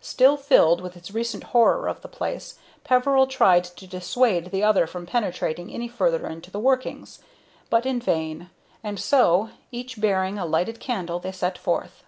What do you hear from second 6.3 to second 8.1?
the workings, but in